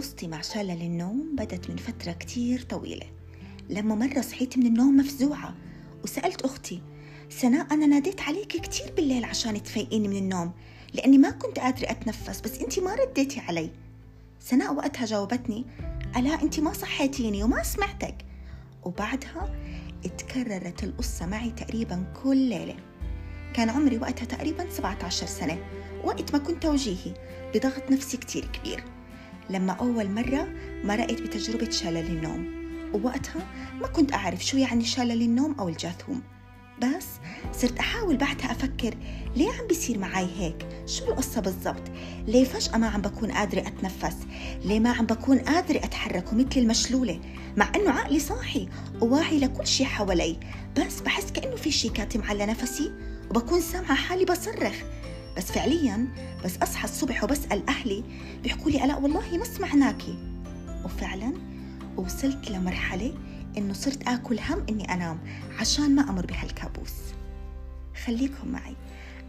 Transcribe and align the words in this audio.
قصتي 0.00 0.28
مع 0.28 0.40
شلل 0.40 0.82
النوم 0.82 1.36
بدت 1.36 1.70
من 1.70 1.76
فترة 1.76 2.12
كتير 2.12 2.62
طويلة. 2.62 3.06
لما 3.68 3.94
مرة 3.94 4.20
صحيت 4.20 4.58
من 4.58 4.66
النوم 4.66 4.96
مفزوعة 4.96 5.54
وسألت 6.04 6.42
أختي 6.42 6.82
سناء 7.30 7.74
أنا 7.74 7.86
ناديت 7.86 8.20
عليك 8.20 8.48
كتير 8.48 8.92
بالليل 8.96 9.24
عشان 9.24 9.62
تفيقيني 9.62 10.08
من 10.08 10.16
النوم 10.16 10.52
لأني 10.94 11.18
ما 11.18 11.30
كنت 11.30 11.58
قادرة 11.58 11.90
أتنفس 11.90 12.40
بس 12.40 12.58
أنت 12.58 12.78
ما 12.78 12.94
رديتي 12.94 13.40
علي. 13.40 13.70
سناء 14.40 14.74
وقتها 14.74 15.04
جاوبتني 15.04 15.64
ألا 16.16 16.42
أنت 16.42 16.60
ما 16.60 16.72
صحيتيني 16.72 17.44
وما 17.44 17.62
سمعتك. 17.62 18.14
وبعدها 18.82 19.54
اتكررت 20.04 20.84
القصة 20.84 21.26
معي 21.26 21.50
تقريبا 21.50 22.12
كل 22.22 22.36
ليلة. 22.36 22.76
كان 23.54 23.70
عمري 23.70 23.98
وقتها 23.98 24.24
تقريبا 24.24 24.70
17 24.70 25.26
سنة 25.26 25.58
وقت 26.04 26.32
ما 26.32 26.38
كنت 26.38 26.62
توجيهي 26.62 27.14
بضغط 27.54 27.90
نفسي 27.90 28.16
كتير 28.16 28.44
كبير. 28.46 28.84
لما 29.50 29.72
أول 29.72 30.10
مرة 30.10 30.48
مرقت 30.84 31.22
بتجربة 31.22 31.70
شلل 31.70 32.06
النوم 32.06 32.60
ووقتها 32.94 33.46
ما 33.80 33.86
كنت 33.86 34.12
أعرف 34.12 34.46
شو 34.46 34.56
يعني 34.56 34.84
شلل 34.84 35.22
النوم 35.22 35.54
أو 35.60 35.68
الجاثوم 35.68 36.22
بس 36.82 37.06
صرت 37.52 37.78
أحاول 37.78 38.16
بعدها 38.16 38.50
أفكر 38.52 38.94
ليه 39.36 39.48
عم 39.52 39.66
بيصير 39.68 39.98
معي 39.98 40.28
هيك؟ 40.38 40.68
شو 40.86 41.04
القصة 41.04 41.40
بالضبط؟ 41.40 41.82
ليه 42.26 42.44
فجأة 42.44 42.78
ما 42.78 42.88
عم 42.88 43.00
بكون 43.02 43.32
قادرة 43.32 43.60
أتنفس؟ 43.60 44.16
ليه 44.64 44.80
ما 44.80 44.90
عم 44.90 45.06
بكون 45.06 45.38
قادرة 45.38 45.76
أتحرك 45.76 46.34
مثل 46.34 46.48
المشلولة؟ 46.56 47.20
مع 47.56 47.72
إنه 47.76 47.90
عقلي 47.90 48.20
صاحي 48.20 48.68
وواعي 49.00 49.38
لكل 49.38 49.66
شي 49.66 49.84
حوالي 49.84 50.36
بس 50.78 51.00
بحس 51.00 51.32
كأنه 51.32 51.56
في 51.56 51.70
شي 51.70 51.88
كاتم 51.88 52.22
على 52.22 52.46
نفسي 52.46 52.92
وبكون 53.30 53.60
سامعة 53.60 53.94
حالي 53.94 54.24
بصرخ 54.24 54.74
بس 55.36 55.52
فعليا 55.52 56.08
بس 56.44 56.56
أصحى 56.62 56.84
الصبح 56.84 57.24
وبسأل 57.24 57.68
أهلي 57.68 58.04
بيحكوا 58.42 58.70
لي 58.70 58.84
ألا 58.84 58.96
والله 58.96 59.38
ما 59.38 59.44
سمعناكي 59.44 60.18
وفعلا 60.84 61.32
وصلت 61.96 62.50
لمرحلة 62.50 63.14
إنه 63.58 63.72
صرت 63.72 64.08
آكل 64.08 64.38
هم 64.38 64.66
إني 64.68 64.94
أنام 64.94 65.18
عشان 65.60 65.94
ما 65.94 66.10
أمر 66.10 66.26
بهالكابوس. 66.26 66.92
خليكم 68.04 68.48
معي. 68.48 68.76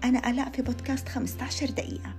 أنا 0.03 0.29
آلاء 0.29 0.51
في 0.51 0.61
بودكاست 0.61 1.09
15 1.09 1.69
دقيقة. 1.69 2.13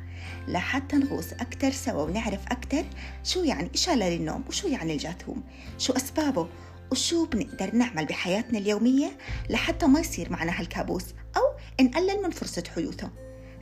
لحتى 0.49 0.97
نغوص 0.97 1.33
أكتر 1.33 1.71
سوا 1.71 2.03
ونعرف 2.03 2.41
أكتر 2.51 2.85
شو 3.25 3.45
يعني 3.45 3.71
شلل 3.75 4.03
النوم 4.03 4.45
وشو 4.49 4.69
يعني 4.69 4.93
الجاثوم. 4.93 5.43
شو 5.79 5.93
أسبابه 5.93 6.49
وشو 6.91 7.27
بنقدر 7.27 7.75
نعمل 7.75 8.07
بحياتنا 8.07 8.59
اليومية 8.59 9.19
لحتى 9.51 9.87
ما 9.87 10.01
يصير 10.01 10.33
معنا 10.33 10.61
هالكابوس 10.61 11.05
أو 11.37 11.43
نقلل 11.85 12.23
من 12.23 12.31
فرصة 12.31 12.65
حدوثه 12.77 13.11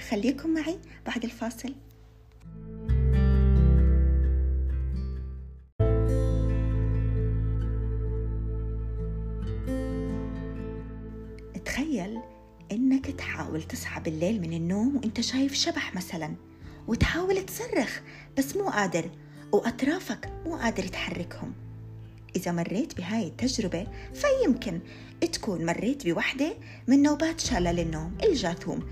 خليكم 0.09 0.55
معي 0.55 0.79
بعد 1.07 1.25
الفاصل. 1.25 1.75
تخيل 11.65 12.19
إنك 12.73 13.07
تحاول 13.07 13.63
تصحى 13.63 14.01
بالليل 14.01 14.41
من 14.41 14.53
النوم 14.53 14.97
وإنت 14.97 15.21
شايف 15.21 15.55
شبح 15.55 15.95
مثلا 15.95 16.35
وتحاول 16.89 17.47
تصرخ 17.47 18.01
بس 18.39 18.57
مو 18.57 18.69
قادر 18.69 19.11
وأطرافك 19.53 20.31
مو 20.47 20.57
قادر 20.57 20.83
تحركهم. 20.83 21.53
إذا 22.37 22.53
مريت 22.53 22.97
بهاي 22.97 23.27
التجربة 23.27 23.87
فيمكن 24.15 24.81
تكون 25.33 25.67
مريت 25.67 26.07
بوحدة 26.07 26.55
من 26.89 27.03
نوبات 27.03 27.41
شلل 27.41 27.81
النوم 27.81 28.19
الجاثوم. 28.25 28.83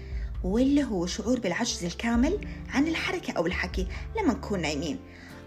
واللي 0.44 0.84
هو 0.84 1.06
شعور 1.06 1.41
بالعجز 1.41 1.84
الكامل 1.84 2.39
عن 2.69 2.86
الحركة 2.89 3.33
أو 3.33 3.47
الحكي 3.47 3.86
لما 4.20 4.33
نكون 4.33 4.61
نايمين. 4.62 4.98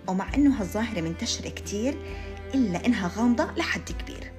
ومع 0.07 0.35
أنه 0.35 0.61
هالظاهرة 0.61 1.01
منتشرة 1.01 1.49
كتير 1.49 1.97
إلا 2.53 2.85
إنها 2.85 3.11
غامضة 3.17 3.51
لحد 3.57 3.91
كبير. 3.91 4.31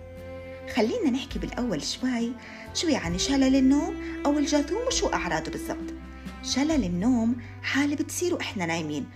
خلينا 0.75 1.11
نحكي 1.11 1.39
بالأول 1.39 1.83
شوي 1.83 2.33
شو 2.75 2.89
يعني 2.89 3.19
شلل 3.19 3.57
النوم 3.57 3.95
أو 4.27 4.39
الجاثوم 4.39 4.87
وشو 4.87 5.07
أعراضه 5.07 5.51
بالضبط. 5.51 5.95
شلل 6.43 6.85
النوم 6.85 7.37
حالة 7.63 7.95
بتصير 7.95 8.35
وإحنا 8.35 8.67
نايمين. 8.67 9.07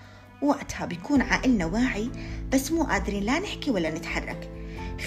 وقتها 0.42 0.86
بيكون 0.86 1.22
عقلنا 1.22 1.66
واعي 1.66 2.10
بس 2.52 2.72
مو 2.72 2.84
قادرين 2.84 3.22
لا 3.22 3.38
نحكي 3.38 3.70
ولا 3.70 3.90
نتحرك. 3.90 4.50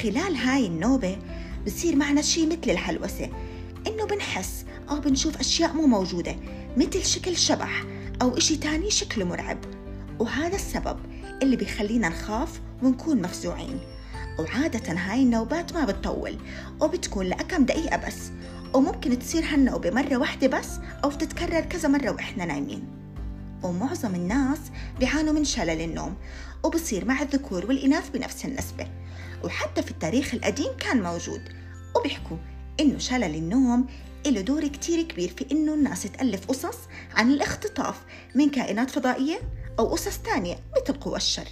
خلال 0.01 0.35
هاي 0.35 0.67
النوبة 0.67 1.17
بصير 1.65 1.95
معنا 1.95 2.21
شي 2.21 2.45
مثل 2.45 2.69
الهلوسة 2.71 3.29
إنه 3.87 4.05
بنحس 4.05 4.65
أو 4.89 4.99
بنشوف 4.99 5.37
أشياء 5.37 5.73
مو 5.73 5.87
موجودة 5.87 6.35
مثل 6.77 7.05
شكل 7.05 7.37
شبح 7.37 7.83
أو 8.21 8.37
إشي 8.37 8.55
تاني 8.55 8.91
شكله 8.91 9.25
مرعب. 9.25 9.57
وهذا 10.19 10.55
السبب 10.55 10.97
اللي 11.43 11.55
بيخلينا 11.55 12.09
نخاف 12.09 12.61
ونكون 12.83 13.21
مفزوعين. 13.21 13.79
وعادة 14.39 14.93
هاي 14.93 15.23
النوبات 15.23 15.73
ما 15.73 15.85
بتطول 15.85 16.37
وبتكون 16.81 17.25
لأكم 17.25 17.65
دقيقة 17.65 18.07
بس. 18.07 18.31
وممكن 18.73 19.19
تصير 19.19 19.43
هالنوبة 19.43 19.91
مرة 19.91 20.17
واحدة 20.17 20.47
بس 20.47 20.69
أو 21.03 21.11
تتكرر 21.11 21.61
كذا 21.61 21.89
مرة 21.89 22.11
وإحنا 22.11 22.45
نايمين. 22.45 22.83
ومعظم 23.63 24.15
الناس 24.15 24.59
بيعانوا 24.99 25.33
من 25.33 25.45
شلل 25.45 25.81
النوم 25.81 26.15
وبصير 26.63 27.05
مع 27.05 27.21
الذكور 27.21 27.65
والإناث 27.65 28.09
بنفس 28.09 28.45
النسبة. 28.45 28.87
وحتى 29.43 29.81
في 29.81 29.91
التاريخ 29.91 30.33
القديم 30.33 30.71
كان 30.79 31.03
موجود 31.03 31.41
وبيحكوا 31.95 32.37
إنه 32.79 32.97
شلل 32.97 33.35
النوم 33.35 33.87
له 34.27 34.41
دور 34.41 34.67
كتير 34.67 35.01
كبير 35.01 35.29
في 35.29 35.45
إنه 35.51 35.73
الناس 35.73 36.03
تألف 36.03 36.45
قصص 36.45 36.77
عن 37.13 37.31
الاختطاف 37.31 38.05
من 38.35 38.49
كائنات 38.49 38.89
فضائية 38.89 39.39
أو 39.79 39.87
قصص 39.87 40.17
تانية 40.17 40.55
مثل 40.77 40.93
قوى 40.93 41.17
الشر. 41.17 41.47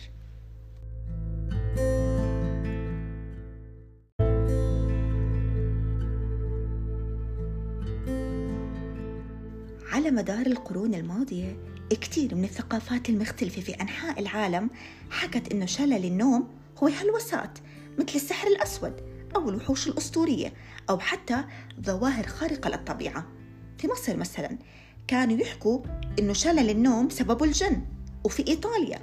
على 9.92 10.12
مدار 10.12 10.46
القرون 10.46 10.96
الماضية 10.96 11.58
كتير 11.90 12.36
من 12.36 12.44
الثقافات 12.44 13.10
المختلفة 13.10 13.62
في 13.62 13.72
أنحاء 13.72 14.20
العالم 14.20 14.70
حكت 15.10 15.54
إنه 15.54 15.66
شلل 15.66 16.06
النوم 16.06 16.48
هو 16.84 16.88
هلوسات 16.88 17.60
مثل 18.00 18.16
السحر 18.16 18.48
الأسود. 18.48 19.17
أو 19.36 19.50
الوحوش 19.50 19.88
الأسطورية 19.88 20.54
أو 20.90 21.00
حتى 21.00 21.44
ظواهر 21.82 22.28
خارقة 22.28 22.70
للطبيعة. 22.70 23.26
في 23.78 23.88
مصر 23.88 24.18
مثلا 24.18 24.58
كانوا 25.08 25.38
يحكوا 25.38 25.82
إنه 26.20 26.34
شلل 26.34 26.70
النوم 26.70 27.10
سببه 27.10 27.46
الجن 27.46 27.82
وفي 28.24 28.48
إيطاليا 28.48 29.00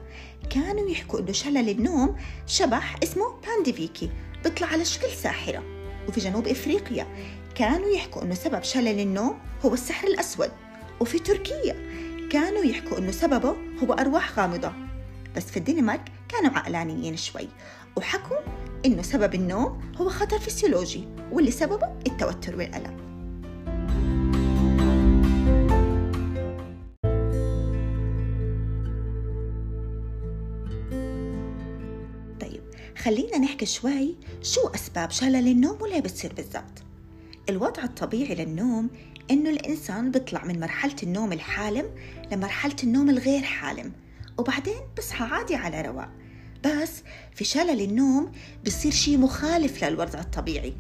كانوا 0.51 0.91
يحكوا 0.91 1.21
إنه 1.21 1.33
شلل 1.33 1.69
النوم 1.69 2.17
شبح 2.47 2.97
اسمه 3.03 3.35
بانديفيكي 3.47 4.11
بيطلع 4.45 4.67
على 4.67 4.85
شكل 4.85 5.11
ساحرة. 5.11 5.62
وفي 6.09 6.21
جنوب 6.21 6.49
إفريقيا 6.49 7.06
كانوا 7.55 7.89
يحكوا 7.89 8.23
إنه 8.23 8.35
سبب 8.35 8.62
شلل 8.62 9.01
النوم 9.01 9.39
هو 9.65 9.75
السحر 9.75 10.09
الأسود. 10.09 10.51
وفي 11.01 11.19
تركيا 11.19 11.77
كانوا 12.31 12.65
يحكوا 12.65 12.99
إنه 12.99 13.11
سببه 13.11 13.56
هو 13.83 13.93
أرواح 13.93 14.39
غامضة. 14.39 14.73
بس 15.37 15.45
في 15.45 15.56
الدنمارك 15.56 16.12
كانوا 16.29 16.59
عقلانيين 16.59 17.17
شوي. 17.17 17.49
وحكوا 17.97 18.37
إنه 18.87 19.03
سبب 19.03 19.34
النوم 19.34 19.81
هو 19.97 20.09
خطر 20.09 20.38
فسيولوجي 20.38 21.09
واللي 21.32 21.50
سببه 21.50 21.87
التوتر 22.06 22.56
والقلق 22.56 22.94
طيب 32.41 32.62
خلينا 32.99 33.38
نحكي 33.38 33.66
شوي 33.66 34.16
شو 34.43 34.61
أسباب 34.69 35.11
شلل 35.11 35.49
النوم 35.49 35.82
وليه 35.82 36.00
بتصير 36.00 36.32
بالضبط. 36.32 36.82
الوضع 37.49 37.84
الطبيعي 37.84 38.34
للنوم 38.34 38.91
إنه 39.31 39.50
الإنسان 39.50 40.11
بيطلع 40.11 40.44
من 40.44 40.61
مرحلة 40.61 40.97
النوم 41.03 41.32
الحالم 41.32 41.87
لمرحلة 42.32 42.76
النوم 42.85 43.11
الغير 43.11 43.43
حالم 43.43 43.93
وبعدين 44.38 44.81
بصحى 44.99 45.25
عادي 45.25 45.55
على 45.55 45.82
رواق. 45.82 46.11
بس 46.64 47.02
في 47.34 47.44
شلل 47.44 47.81
النوم 47.81 48.32
بصير 48.66 48.93
شيء 48.93 49.19
مخالف 49.19 49.84
للوضع 49.84 50.20
الطبيعي. 50.20 50.75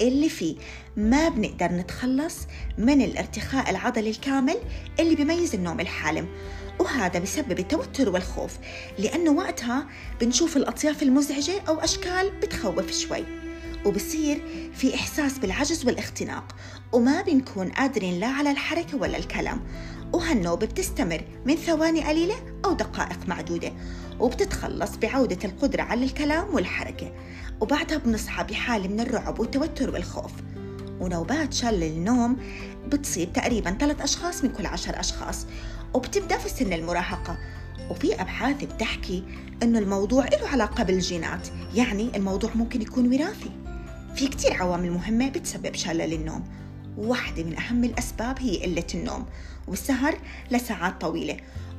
اللي 0.00 0.28
فيه 0.28 0.56
ما 0.96 1.28
بنقدر 1.28 1.66
نتخلص 1.66 2.36
من 2.78 3.02
الارتخاء 3.02 3.70
العضلي 3.70 4.10
الكامل 4.10 4.56
اللي 5.00 5.14
بيميز 5.14 5.54
النوم 5.54 5.80
الحالم. 5.80 6.28
وهذا 6.78 7.18
بسبب 7.18 7.58
التوتر 7.58 8.08
والخوف 8.08 8.58
لأنه 8.98 9.30
وقتها 9.30 9.86
بنشوف 10.20 10.56
الأطياف 10.56 11.02
المزعجة 11.02 11.60
أو 11.68 11.80
أشكال 11.80 12.30
بتخوف 12.30 12.90
شوي. 12.90 13.24
وبصير 13.84 14.42
في 14.74 14.94
إحساس 14.94 15.38
بالعجز 15.38 15.86
والاختناق 15.86 16.56
وما 16.92 17.22
بنكون 17.22 17.68
قادرين 17.68 18.20
لا 18.20 18.26
على 18.26 18.50
الحركة 18.50 18.98
ولا 18.98 19.18
الكلام. 19.18 19.66
وهالنوبة 20.12 20.66
بتستمر 20.66 21.24
من 21.46 21.56
ثواني 21.56 22.04
قليلة 22.04 22.55
أو 22.66 22.72
دقائق 22.72 23.28
معدودة 23.28 23.72
وبتتخلص 24.20 24.96
بعودة 24.96 25.38
القدرة 25.44 25.82
على 25.82 26.04
الكلام 26.04 26.54
والحركة. 26.54 27.12
وبعدها 27.60 27.98
بنصحى 27.98 28.44
بحالة 28.44 28.88
من 28.88 29.00
الرعب 29.00 29.40
والتوتر 29.40 29.90
والخوف. 29.90 30.32
ونوبات 31.00 31.54
شلل 31.54 31.82
النوم 31.82 32.36
بتصيب 32.88 33.32
تقريبا 33.32 33.70
ثلاث 33.70 34.00
أشخاص 34.00 34.44
من 34.44 34.50
كل 34.52 34.66
عشر 34.66 35.00
أشخاص. 35.00 35.46
وبتبدأ 35.94 36.38
في 36.38 36.48
سن 36.48 36.72
المراهقة. 36.72 37.38
وفي 37.90 38.20
أبحاث 38.20 38.64
بتحكي 38.64 39.24
إنه 39.62 39.78
الموضوع 39.78 40.24
له 40.24 40.48
علاقة 40.48 40.84
بالجينات 40.84 41.48
يعني 41.74 42.16
الموضوع 42.16 42.50
ممكن 42.54 42.82
يكون 42.82 43.06
وراثي. 43.14 43.50
في 44.16 44.28
كتير 44.28 44.52
عوامل 44.52 44.90
مهمة 44.90 45.28
بتسبب 45.28 45.74
شلل 45.74 46.12
النوم 46.12 46.44
واحدة 46.96 47.42
من 47.42 47.58
أهم 47.58 47.84
الأسباب 47.84 48.38
هي 48.38 48.62
قلة 48.62 48.86
النوم 48.94 49.26
والسهر 49.68 50.18
لساعات 50.50 51.00
طويلة. 51.00 51.36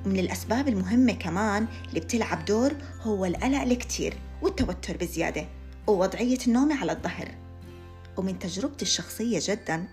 ومن 0.07 0.19
الأسباب 0.19 0.67
المهمة 0.67 1.13
كمان 1.13 1.67
اللي 1.89 1.99
بتلعب 1.99 2.45
دور 2.45 2.73
هو 3.01 3.25
القلق 3.25 3.61
الكتير 3.61 4.13
والتوتر 4.41 4.97
بزيادة 4.97 5.45
ووضعية 5.87 6.37
النوم 6.47 6.73
على 6.73 6.91
الظهر. 6.91 7.35
ومن 8.17 8.39
تجربتي 8.39 8.85
الشخصية 8.85 9.39
جدا 9.43 9.87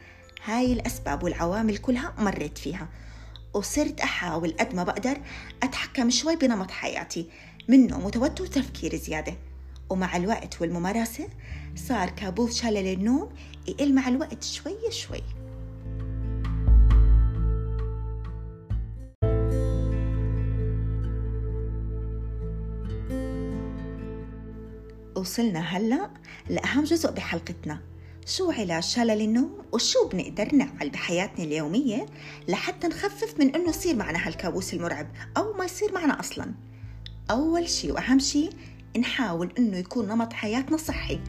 هاي 0.44 0.72
الأسباب 0.72 1.22
والعوامل 1.22 1.76
كلها 1.76 2.14
مريت 2.18 2.58
فيها 2.58 2.88
وصرت 3.54 4.00
أحاول 4.00 4.54
قد 4.60 4.74
ما 4.74 4.84
بقدر 4.84 5.20
أتحكم 5.62 6.10
شوي 6.10 6.36
بنمط 6.36 6.70
حياتي 6.70 7.28
منه 7.68 7.98
متوتر 7.98 8.44
وتفكير 8.44 8.96
زيادة. 8.96 9.34
ومع 9.90 10.16
الوقت 10.16 10.60
والممارسة 10.60 11.28
صار 11.76 12.10
كابوس 12.10 12.62
شلل 12.62 12.92
النوم 12.92 13.28
يقل 13.68 13.94
مع 13.94 14.08
الوقت 14.08 14.44
شوي 14.44 14.90
شوي. 14.90 15.22
وصلنا 25.24 25.60
هلأ 25.60 26.10
لأهم 26.48 26.84
جزء 26.84 27.10
بحلقتنا. 27.10 27.80
شو 28.26 28.50
علاج 28.50 28.82
شلل 28.82 29.20
النوم 29.20 29.58
وشو 29.72 30.08
بنقدر 30.08 30.54
نعمل 30.54 30.90
بحياتنا 30.90 31.44
اليومية 31.44 32.06
لحتى 32.48 32.86
نخفف 32.88 33.34
من 33.40 33.54
إنه 33.54 33.68
يصير 33.68 33.96
معنا 33.96 34.26
هالكابوس 34.28 34.74
المرعب 34.74 35.06
أو 35.36 35.52
ما 35.52 35.64
يصير 35.64 35.92
معنا 35.92 36.20
أصلا؟ 36.20 36.54
أول 37.30 37.68
شي 37.68 37.92
وأهم 37.92 38.18
شي 38.18 38.50
نحاول 38.98 39.52
إنه 39.58 39.76
يكون 39.76 40.08
نمط 40.08 40.32
حياتنا 40.32 40.76
صحي 40.76 41.20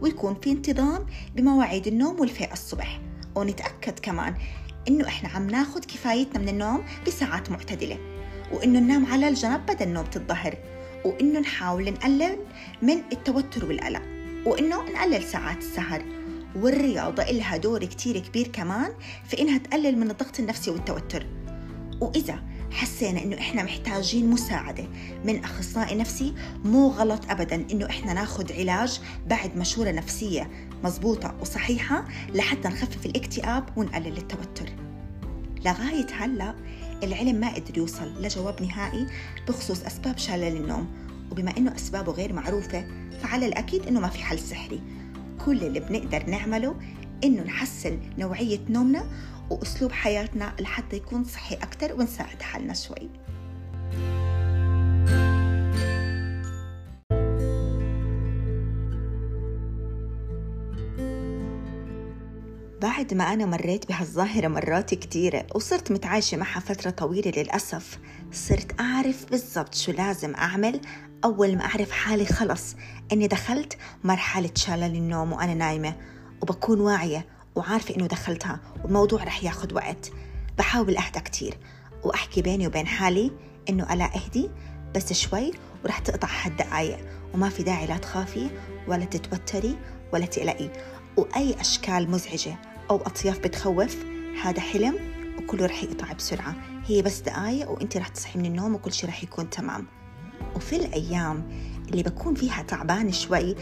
ويكون 0.00 0.34
في 0.42 0.50
انتظام 0.50 1.06
بمواعيد 1.36 1.86
النوم 1.86 2.20
والفيء 2.20 2.52
الصبح. 2.52 3.00
ونتأكد 3.34 3.98
كمان 3.98 4.34
إنه 4.88 5.06
إحنا 5.06 5.28
عم 5.28 5.50
ناخد 5.50 5.84
كفايتنا 5.84 6.38
من 6.42 6.48
النوم 6.48 6.84
بساعات 7.06 7.50
معتدلة 7.50 7.98
وإنه 8.52 8.78
ننام 8.78 9.06
على 9.06 9.28
الجنب 9.28 9.66
بدل 9.66 9.88
نومة 9.88 10.10
الظهر. 10.16 10.58
وإنه 11.04 11.40
نحاول 11.40 11.90
نقلل 11.90 12.36
من 12.82 13.02
التوتر 13.12 13.64
والقلق 13.64 14.02
وإنه 14.46 14.82
نقلل 14.82 15.22
ساعات 15.22 15.58
السهر 15.58 16.02
والرياضة 16.56 17.22
إلها 17.22 17.56
دور 17.56 17.84
كتير 17.84 18.18
كبير 18.18 18.48
كمان 18.48 18.92
في 19.28 19.40
إنها 19.40 19.58
تقلل 19.58 19.98
من 19.98 20.10
الضغط 20.10 20.40
النفسي 20.40 20.70
والتوتر. 20.70 21.26
وإذا 22.00 22.42
حسينا 22.70 23.22
إنه 23.22 23.38
إحنا 23.38 23.62
محتاجين 23.62 24.30
مساعدة 24.30 24.84
من 25.24 25.44
أخصائي 25.44 25.94
نفسي 25.96 26.34
مو 26.64 26.88
غلط 26.88 27.30
أبدا 27.30 27.66
إنه 27.72 27.86
إحنا 27.86 28.12
ناخد 28.12 28.52
علاج 28.52 29.00
بعد 29.26 29.56
مشورة 29.56 29.90
نفسية 29.90 30.50
مزبوطة 30.84 31.34
وصحيحة 31.40 32.04
لحتى 32.34 32.68
نخفف 32.68 33.06
الاكتئاب 33.06 33.64
ونقلل 33.76 34.18
التوتر. 34.18 34.70
لغاية 35.64 36.06
هلأ 36.12 36.54
العلم 37.02 37.36
ما 37.36 37.54
قدر 37.54 37.78
يوصل 37.78 38.22
لجواب 38.22 38.62
نهائي 38.62 39.06
بخصوص 39.48 39.82
أسباب 39.82 40.18
شلل 40.18 40.56
النوم. 40.56 40.88
وبما 41.30 41.56
إنه 41.56 41.76
أسبابه 41.76 42.12
غير 42.12 42.32
معروفة 42.32 42.84
فعلى 43.22 43.46
الأكيد 43.46 43.86
إنه 43.86 44.00
ما 44.00 44.08
في 44.08 44.18
حل 44.18 44.38
سحري. 44.38 44.80
كل 45.44 45.64
اللي 45.64 45.80
بنقدر 45.80 46.30
نعمله 46.30 46.76
إنه 47.24 47.42
نحسن 47.42 48.00
نوعية 48.18 48.60
نومنا 48.68 49.04
وأسلوب 49.50 49.92
حياتنا 49.92 50.52
لحتى 50.60 50.96
يكون 50.96 51.24
صحي 51.24 51.54
أكتر 51.54 51.94
ونساعد 51.94 52.42
حالنا 52.42 52.74
شوي. 52.74 53.10
بعد 63.00 63.14
ما 63.14 63.32
أنا 63.32 63.46
مريت 63.46 63.88
بهالظاهرة 63.88 64.48
مرات 64.48 64.94
كتيرة 64.94 65.46
وصرت 65.54 65.92
متعايشة 65.92 66.36
معها 66.36 66.60
فترة 66.60 66.90
طويلة 66.90 67.32
للأسف 67.36 67.98
صرت 68.32 68.80
أعرف 68.80 69.30
بالضبط 69.30 69.74
شو 69.74 69.92
لازم 69.92 70.34
أعمل 70.34 70.80
أول 71.24 71.56
ما 71.56 71.64
أعرف 71.64 71.90
حالي 71.90 72.26
خلص. 72.26 72.76
إني 73.12 73.26
دخلت 73.26 73.78
مرحلة 74.04 74.50
شلل 74.54 74.96
النوم 74.96 75.32
وأنا 75.32 75.54
نايمة 75.54 75.96
وبكون 76.42 76.80
واعية 76.80 77.26
وعارفة 77.54 77.96
إنه 77.96 78.06
دخلتها 78.06 78.60
والموضوع 78.84 79.24
رح 79.24 79.44
ياخد 79.44 79.72
وقت. 79.72 80.12
بحاول 80.58 80.96
أهدى 80.96 81.20
كتير 81.20 81.58
وأحكي 82.04 82.42
بيني 82.42 82.66
وبين 82.66 82.86
حالي 82.86 83.32
إنه 83.68 83.92
ألا 83.92 84.10
أهدي 84.16 84.50
بس 84.94 85.12
شوي 85.12 85.52
ورح 85.84 85.98
تقطع 85.98 86.28
هالدقايق 86.42 86.98
وما 87.34 87.48
في 87.48 87.62
داعي 87.62 87.86
لا 87.86 87.96
تخافي 87.96 88.50
ولا 88.88 89.04
تتوتري 89.04 89.76
ولا 90.12 90.26
تقلقي. 90.26 90.70
وأي 91.16 91.60
أشكال 91.60 92.10
مزعجة 92.10 92.69
أو 92.90 92.96
أطياف 92.96 93.38
بتخوف 93.38 93.96
هذا 94.42 94.60
حلم 94.60 94.94
وكله 95.38 95.66
رح 95.66 95.82
يقطع 95.82 96.12
بسرعة. 96.12 96.54
هي 96.86 97.02
بس 97.02 97.20
دقايق 97.20 97.70
وانت 97.70 97.96
رح 97.96 98.08
تصحي 98.08 98.38
من 98.38 98.46
النوم 98.46 98.74
وكل 98.74 98.92
شيء 98.92 99.08
رح 99.08 99.22
يكون 99.22 99.50
تمام. 99.50 99.86
وفي 100.56 100.76
الأيام 100.76 101.48
اللي 101.90 102.02
بكون 102.02 102.34
فيها 102.34 102.62
تعبان 102.62 103.12
شوي 103.12 103.56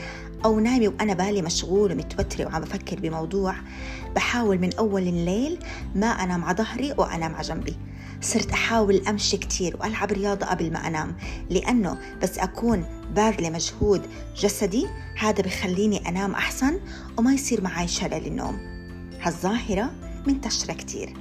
أو 0.44 0.60
نايمة 0.60 0.88
وأنا 0.88 1.14
بالي 1.14 1.42
مشغولة 1.42 1.94
ومتوترة 1.94 2.46
وعم 2.46 2.60
بفكر 2.60 3.00
بموضوع 3.00 3.54
بحاول 4.16 4.58
من 4.58 4.74
أول 4.74 5.02
الليل 5.02 5.58
ما 5.94 6.06
أنام 6.06 6.44
على 6.44 6.56
ظهري 6.56 6.94
وأنام 6.98 7.34
على 7.34 7.42
جنبي. 7.42 7.76
صرت 8.20 8.52
أحاول 8.52 9.06
أمشي 9.08 9.36
كتير 9.36 9.76
وألعب 9.80 10.12
رياضة 10.12 10.46
قبل 10.46 10.72
ما 10.72 10.86
أنام 10.86 11.16
لأنه 11.50 11.98
بس 12.22 12.38
أكون 12.38 12.84
باذلة 13.16 13.50
مجهود 13.50 14.02
جسدي 14.36 14.86
هذا 15.18 15.42
بخليني 15.42 16.08
أنام 16.08 16.32
أحسن 16.32 16.80
وما 17.18 17.32
يصير 17.32 17.60
معي 17.60 17.88
شلل 17.88 18.26
النوم. 18.26 18.77
هالظاهرة 19.22 19.90
منتشرة 20.26 20.72
كتير 20.72 21.14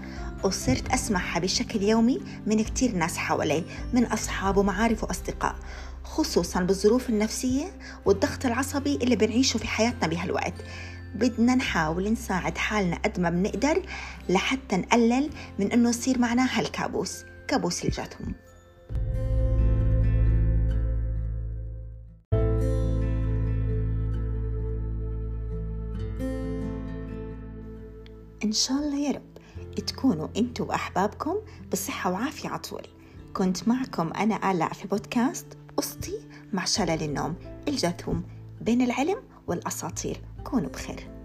وصرت 0.44 0.94
أسمعها 0.94 1.40
بشكل 1.40 1.84
يومي 1.84 2.22
من 2.46 2.64
كتير 2.64 2.96
ناس 2.96 3.18
حوالي 3.18 3.64
من 3.94 4.06
أصحاب 4.06 4.58
ومعارف 4.58 5.04
وأصدقاء 5.04 5.56
خصوصا 6.04 6.60
بالظروف 6.62 7.10
النفسية 7.10 7.66
والضغط 8.06 8.46
العصبي 8.46 8.96
اللي 8.96 9.16
بنعيشه 9.16 9.58
في 9.58 9.68
حياتنا 9.68 10.08
بهالوقت. 10.08 10.54
بدنا 11.16 11.56
نحاول 11.56 12.14
نساعد 12.14 12.58
حالنا 12.58 12.96
قد 12.98 13.20
ما 13.20 13.30
بنقدر 13.30 13.82
لحتى 14.30 14.78
نقلل 14.78 15.30
من 15.60 15.72
إنه 15.72 15.90
يصير 15.90 16.20
معنا 16.20 16.60
هالكابوس 16.60 17.24
كابوس 17.48 17.86
الجاثوم 17.86 18.34
إن 28.48 28.52
شاء 28.52 28.78
الله 28.78 28.98
يا 28.98 29.12
رب. 29.12 29.38
تكونوا 29.88 30.28
أنتوا 30.38 30.66
وأحبابكم 30.66 31.36
بصحة 31.72 32.12
وعافية 32.12 32.50
عطول 32.50 32.82
كنت 33.34 33.68
معكم 33.68 34.14
أنا 34.14 34.52
آلاء 34.52 34.74
في 34.74 34.88
بودكاست 34.88 35.46
قصتي 35.78 36.20
مع 36.54 36.66
شلل 36.66 37.04
النوم 37.04 37.36
الجاثوم 37.68 38.24
بين 38.62 38.82
العلم 38.82 39.18
والأساطير. 39.48 40.22
كونوا 40.44 40.70
بخير. 40.70 41.17